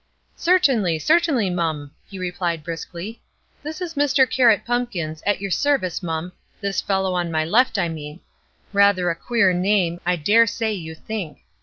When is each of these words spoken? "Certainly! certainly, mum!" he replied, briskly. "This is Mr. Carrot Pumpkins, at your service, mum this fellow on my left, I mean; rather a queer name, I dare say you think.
"Certainly! 0.37 0.97
certainly, 0.97 1.51
mum!" 1.51 1.91
he 2.09 2.17
replied, 2.17 2.63
briskly. 2.63 3.21
"This 3.61 3.81
is 3.81 3.93
Mr. 3.93 4.27
Carrot 4.27 4.63
Pumpkins, 4.65 5.21
at 5.27 5.39
your 5.41 5.51
service, 5.51 6.01
mum 6.01 6.31
this 6.59 6.81
fellow 6.81 7.13
on 7.13 7.29
my 7.29 7.45
left, 7.45 7.77
I 7.77 7.87
mean; 7.87 8.19
rather 8.73 9.11
a 9.11 9.15
queer 9.15 9.53
name, 9.53 10.01
I 10.03 10.15
dare 10.15 10.47
say 10.47 10.73
you 10.73 10.95
think. 10.95 11.43